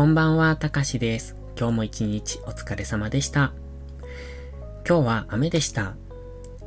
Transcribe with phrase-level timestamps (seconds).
[0.00, 1.36] こんばんは、たかしです。
[1.58, 3.52] 今日も一日お疲れ様でした。
[4.88, 5.94] 今日は雨でした。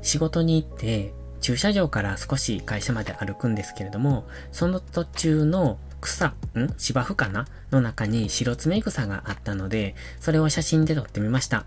[0.04, 6.36] 仕事に行って、駐車場から少し会社まで歩くんですけれども、その途中の草、ん？
[6.78, 7.48] 芝生かな？
[7.72, 11.66] の中に白爪草があったので、それを写真で撮ってみました。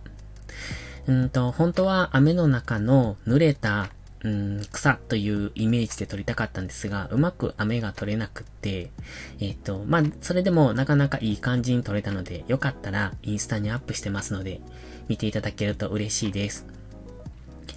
[1.08, 3.88] うんと、本当は雨の中の濡れた
[4.26, 8.90] うん、草というイメージで撮りたかったんですが、うまく雨が撮れなくって、
[9.38, 14.60] えっ、ー、と、まあ、それでもなかなかいい感じに撮れたので、よかったらインスタにアップしてますので、
[15.06, 16.66] 見ていただけると嬉しいです。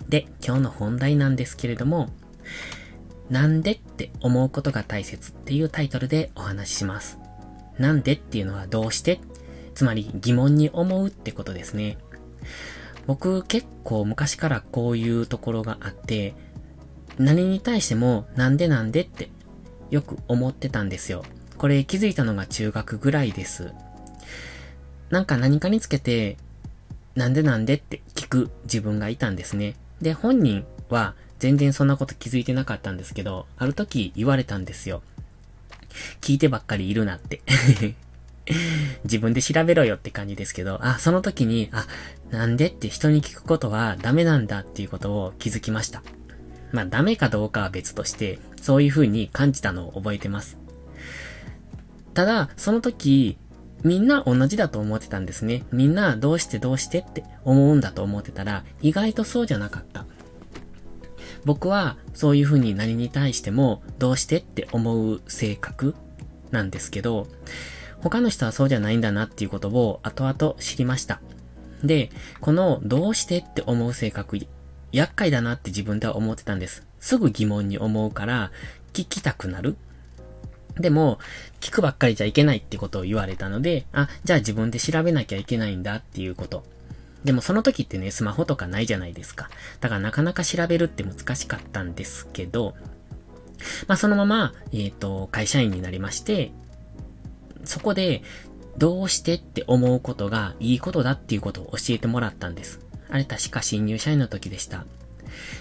[0.07, 2.09] で、今日の本題なんですけれども、
[3.29, 7.19] なんでって思うことが大切っていうタイトルでお話しします。
[7.77, 9.19] なんでっていうのはどうして？
[9.75, 11.99] つまり疑問に思うってことですね。
[13.07, 16.33] 僕結構昔からこういうところがあって、
[17.17, 19.29] 何に対してもなんでなんでって
[19.89, 21.23] よく思ってたんですよ。
[21.57, 23.73] これ気づいたのが中学ぐらいです。
[25.09, 26.37] なんか何かにつけて、
[27.15, 29.75] なんでなんでって聞く自分がいたんですね。
[30.01, 35.01] で、本人は全然そんなこと気づいてなかったんですけど、ある時言われたんですよ。
[36.21, 37.41] 聞いてばっかりいるなって
[39.03, 41.87] 自分で調べろよって感じですけど、あ、その時に、あ、
[42.31, 46.03] なんでって人に聞くことはダメなんだっていうことを気づきました。
[46.71, 50.57] まあダメかどうかは別として、そういう風に感じたのを覚えてます。
[52.13, 53.37] ただ、その時、
[53.83, 55.63] みんな同じだと思ってたんですね。
[55.71, 60.05] みんなどうしてどうしてって思うんだと思ってたら、意外とそうじゃなかった。
[61.45, 65.95] 僕はそういう風に何に対してもどうしてって思う性格
[66.51, 67.27] なんですけど、
[68.01, 71.21] 他の人はそうじゃないんだなっていうことを後々知りました。
[71.83, 72.09] で、
[72.41, 74.37] このどうしてって思う性格、
[74.91, 76.85] 厄介だなって自分では思ってたんです。
[76.99, 78.51] すぐ疑問に思うから
[78.93, 79.77] 聞きたくなる。
[80.75, 81.19] でも、
[81.59, 86.63] 聞くばっかりじゃいけないってことを言われたので、あ、じゃあ自分で調べなきゃいけないんだっていうこと。
[87.23, 89.49] でもその時ってね、スマホとかないじゃないですか。
[89.81, 92.75] だからなかなか調べるって難しかったんですけど、
[93.87, 96.51] まあそのまま、えっ、ー、と、会社員になりまして、
[97.69, 98.23] そこで、
[98.77, 102.79] どうしてって思うことがいいことだっていうことを教えてもらったんです。
[103.09, 104.85] あれ確か新入社員の時でした。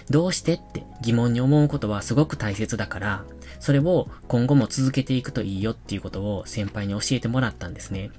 [0.09, 3.25] どうしてって疑問に思うことはすごく大切だから、
[3.59, 8.09] それを今後も続けていくといいよっていうことを先輩に教えてもらったんですね。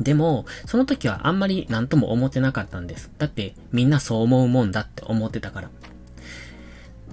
[0.00, 3.12] でも、その時はあんまり何とも思ってなかったんです。
[3.18, 5.70] だってみんなそう思うもんだって思ってたから。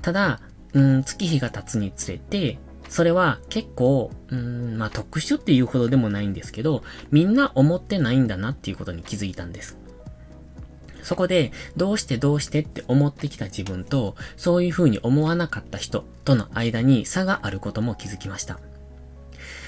[0.01, 0.39] ただ、
[0.73, 2.57] うん、月日が経つにつれて、
[2.89, 9.77] それは結構、うん、まあ特殊っていうほどでもないんですけど、みんな思ってないんだなっていうことに気づいたんです。
[11.05, 18.59] そこで、どうしてどうしてって思ってきた自分と、そういう風に思わなかった人との間に差があることも気づきました。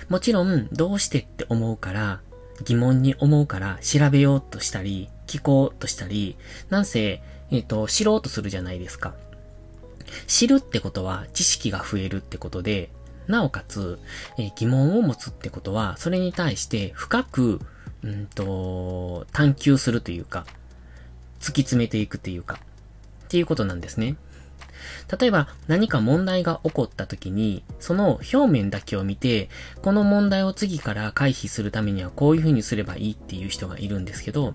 [0.09, 2.21] もちろん、どうしてって思うから、
[2.63, 6.37] 疑問に思うから調べようとしたり、聞こうとしたり、
[6.69, 9.13] なんせ、えっ、ー、と、知ろうとするじゃないですか。
[10.25, 12.89] 知るってことは知識が増えるってことで、
[13.27, 13.99] なおかつ、
[14.37, 17.59] えー、疑問を持つってことは、それに対して深く、
[18.03, 20.45] うんと、探求するというか、
[21.39, 22.59] 突き詰めていくというか、
[23.25, 24.15] っていうことなんですね。
[25.19, 29.49] 例えば何か問題が起こった時に、その表面だけを見て、
[29.81, 34.53] この問題を次から回避するためにはこういう風にすればいいっていう人がいるんですけど、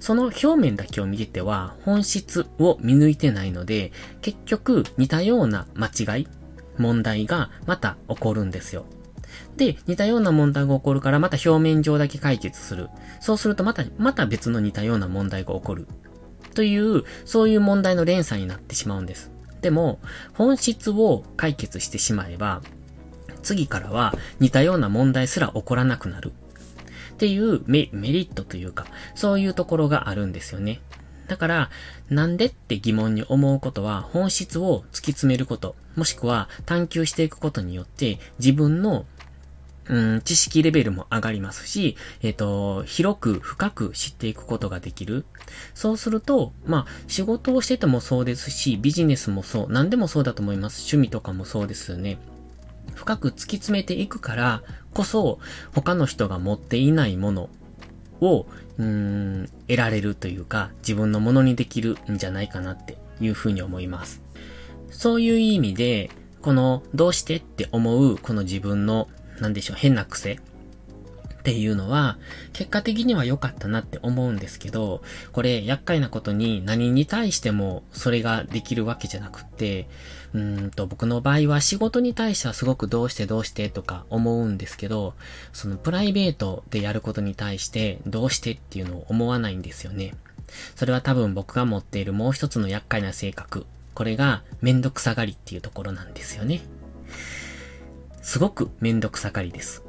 [0.00, 6.28] その表面だけを見てては本質を見抜いてないので、結局似たような間違い
[6.78, 8.86] 問題がまた起こるんですよ。
[9.56, 12.88] で、似たような問題が起こるからまた表面上だけ解決する。
[13.20, 15.86] そうするとまた、また別の似たような問題が起こる。
[16.54, 19.30] という、そういう問題の連鎖になってしまうんです。
[19.60, 20.00] でも、
[20.34, 22.62] 本質を解決してしまえば、
[23.42, 26.32] 次からは似たような問題すら起こらなくなる。
[27.12, 30.80] っていうメリットというか、そういうところがあるんですよね。
[31.30, 31.70] だから、
[32.08, 39.06] なんでって疑問に思うことは本質を突き詰めること、もしくは探求していくことによって自分の
[39.88, 45.24] うん、知識レベルも上がりますし、えっ、ー、と、広く深く知っていくことができる。
[45.74, 50.80] そうすると、まあ、仕事をしててもそうですし、ビジネスもそう、何でもそうだと思います。
[50.82, 52.18] 趣味とかもそうですよね。
[52.94, 54.62] 深く突き詰めていくから
[54.94, 55.40] こそ、
[55.74, 57.50] 他の人が持っていないもの
[58.20, 58.46] を、
[58.78, 64.22] うん、得られるというか、自分のものにできるんじゃないかなっていうふうに思います。
[64.90, 66.10] そういう意味で、
[66.42, 69.08] この、どうしてって思う、この自分の、
[69.40, 70.38] なんでしょう、変な癖
[71.40, 72.18] っていうのは、
[72.52, 75.02] 結果的には良かったなって思うんですけど、
[75.32, 79.88] これ、厄介なことに何に対してもそれができるわけじゃなくって、
[80.34, 85.14] うんと、僕の場合は仕事に対してはすごくどうしてどうしてとか思うんですけど、
[85.52, 90.14] そのプライベートでやることに対してどうしてっていうのを思わないんですよね。
[90.76, 93.64] それは多分僕が持っているもう一つの厄介な性格。
[93.94, 96.60] これがめんどくさがりっていうところなんですよね。
[98.22, 99.82] すごくめんどくさがりです。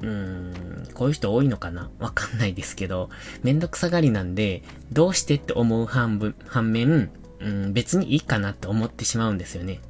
[0.00, 1.90] うーん、こういう人多いのかな？
[1.98, 3.10] わかんないですけど、
[3.42, 4.62] めんどくさがりなんで、
[4.92, 7.10] どうしてって思う半分、反面、
[7.40, 9.80] うん、別にいいかなって思ってしまうんですよね。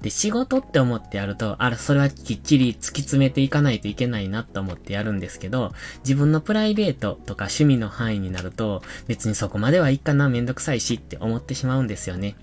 [0.00, 12.36] で、仕事って思ってやると、あら、それはきっちり突き詰めていかないといけないなと思ってやるんですけど、自分のプライベートとか趣味の範囲になると、別にそこまではいいかな、めんどくさいしって思ってしまうんですよね。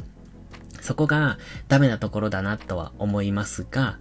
[0.82, 3.98] そこがダメなところだなとは思いますが、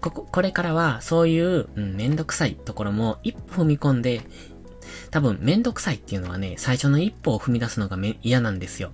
[0.00, 4.22] ここ、これからはそういう、うん、めんどくさいところも一歩踏み込んで、
[5.10, 8.92] 多分めんどくさいっていうのはね、最初の一歩を踏み出すのが嫌なんですよ。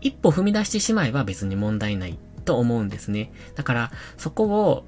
[0.00, 3.32] 一歩踏み出してしまえば別に問題ないと思うんですね。
[3.54, 4.84] だから、そこを、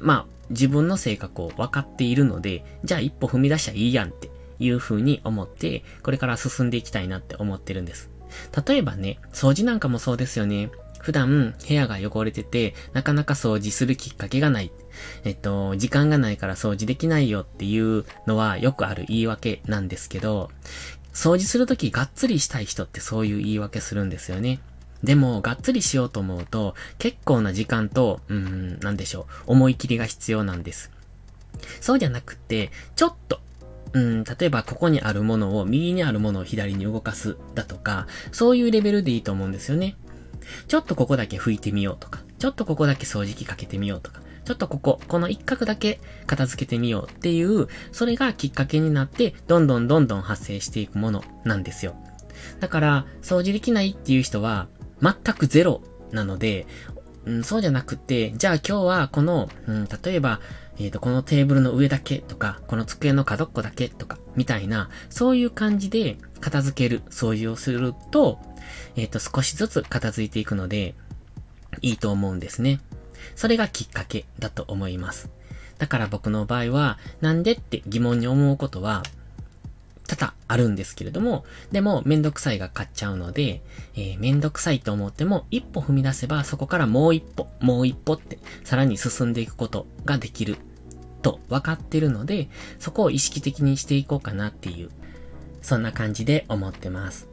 [0.00, 8.10] まあ、自分の性格を分かっているので、じゃあ一歩踏み出しちゃいいやんっていう風に思って、これから進んでいきたいなって思ってるんです。
[8.66, 10.70] 例えばね、掃除なんかもそうですよね。
[11.00, 14.70] 普段部屋が汚れてて、なかなか掃除するきっかけがない。
[15.24, 20.50] えっと、時間がないから掃除できないよっていうのはよくある言い訳なんですけど、
[21.12, 24.60] 掃除するときがっつりしたい人ってそういう言い訳するんですよね。
[25.02, 30.90] でも、がっつりしようと思うと、結構な時間と、うん、なんでしょう、思い切りが必要なんです。
[31.80, 33.40] そうじゃなくて、ちょっと、
[33.92, 39.96] うん、例えばここにあるものを右にあるものを左に動かすだとか、そういうレベルでいいと思うんですよね。
[40.66, 51.96] ちょっとここだけ拭いてみようとか、ちょっとここだけ掃除機かけてみようとか、ちょっとここ、この一角だけ片付けてみようっていう、それがきっかけになって、どんどんどんどん発生していくものなんですよ。
[52.60, 54.68] だから、掃除できないっていう人は、
[55.02, 55.82] 全くゼロ
[56.12, 56.66] なので、
[57.26, 60.40] うん、そうじゃなくて、じゃあ今日はこの、うん、例えば、
[60.78, 68.38] えっ、ー、と、このテーブルの上だけとか、この机の角っこだけとか、みたいな、そういう感じで片付ける、掃除をすると、
[68.96, 70.94] えっ、ー、と、少しずつ片付いていくので、
[71.82, 72.80] いいと思うんですね。
[73.36, 75.30] それがきっかけだと思います。
[75.78, 79.02] だから僕の場合は、なんでって疑問に思うことは、
[80.08, 83.62] 多々あるんですけれども、でもめんどくさいが勝っちゃうので、
[83.94, 90.56] えー、めんどくさいと思っても一歩踏み出せばそこからもう一歩、もう一歩ってさらに進んでいくことができる
[91.20, 92.48] と分かってるので、
[92.78, 94.88] そこを意識的にしていこうかなっていう、
[95.60, 97.27] そんな感じで思ってます。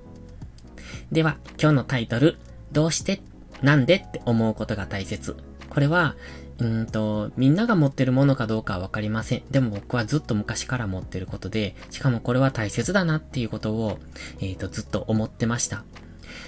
[1.11, 2.37] では、今日のタイトル、
[2.71, 3.21] どうして
[3.61, 5.35] なんでって思うことが大切。
[5.69, 6.15] これは、
[6.59, 9.43] うんと、みんなが持ってるものかどうかはわかりません。
[9.51, 13.99] でも僕はずっと昔から持ってることで、しかもこれは大切だなっていうことを、
[14.39, 15.83] えっ、ー、と、ずっと思ってました。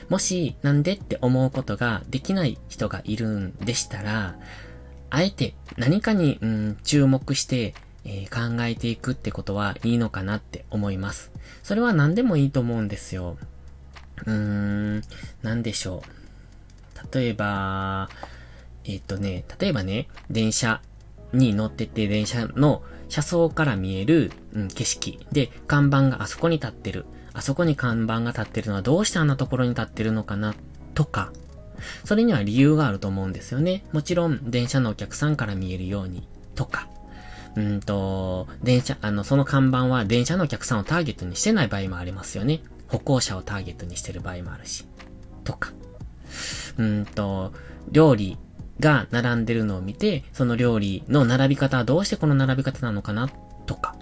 [0.09, 4.37] もし、なんでって思うことができない人がいるんでしたら、
[5.09, 7.73] あえて何かに、うん、注目して、
[8.05, 11.31] えー、考えていくってことはいいのかなって思います。
[11.63, 13.37] それは何でもいいと思うんですよ。
[14.25, 15.01] うーん、
[15.41, 17.15] なんでしょう。
[17.15, 18.09] 例えば、
[18.85, 20.81] えっ、とね、例えばね、電車
[21.33, 27.05] に乗ってて、電車の車窓から見える、うん、景色で、看板があそこに立ってる。
[27.33, 30.55] あそこに看板が立ってるのはどうしてあんなところに立ってるのかな、
[30.95, 31.31] とか。
[32.03, 33.85] それには理由があると思うんですよね。
[33.91, 36.87] もちろん、電車のお客さんから見えるように、とか。
[37.55, 42.61] うんと、電車、あの、その看板は電車のお客さんをターゲットにしてない場合もありますよね。
[42.87, 44.85] 歩行者をターゲットにしてる場合もあるし。
[45.43, 45.71] とか。
[46.77, 47.53] うんと、
[47.91, 48.37] 料理
[48.79, 53.29] が並んでるのを見て、その料理の並び方はどうしてこの並び方なのかな
[53.65, 53.95] とか、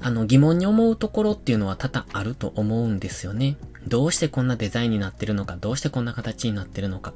[0.00, 3.56] あの疑問に思うところっていうのは多々あると思うんですよね。
[3.86, 7.12] どうしてこんなデザインになってるのか、どうしてこんな形になってるのか、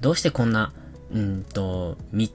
[0.00, 0.72] どうしてこんな、
[1.12, 2.28] うんと、道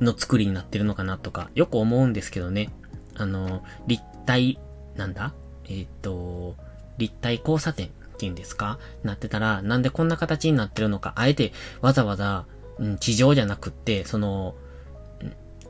[0.00, 2.70] の作りになってるのかなとか、よく思うんですけどね。
[3.14, 4.58] あの、立体、
[4.96, 5.32] なんだ？
[5.72, 6.56] えっ、ー、と、
[6.98, 8.78] 立体交差点っていうんですか？
[9.02, 12.44] なってたら、なんでこんな形になってるのか、あえてわざわざ、
[12.78, 14.54] うん、地上じゃなくって、その、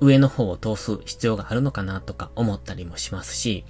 [0.00, 3.64] 上の方を通す必要があるのかなとか思ったりもしますし、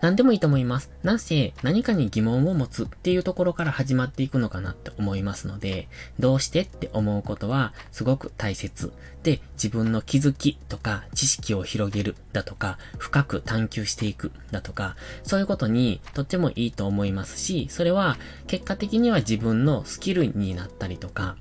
[0.00, 0.90] 何でもいいと思います。
[1.02, 8.92] なんせ何かに疑問を持つっていうところから始まっていくのかなって思いますので、どうしてって思うことはすごく大切。
[9.22, 21.36] で、自分の気づきとか知識を広げるだとか、深く探求していくだとか、そういうことにとってもいいと思いますし、それは結果的には自分のスキルになったりとか、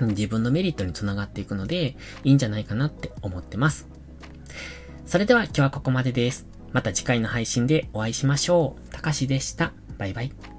[0.00, 3.86] 自分のメリットにつながっていくので、いいんじゃないかなって思ってます。
[5.06, 6.55] それでは今日はここまでです。
[6.76, 8.90] また次回の配信でお会いしましょう。
[8.90, 9.72] たかしでした。
[9.96, 10.55] バイバイ。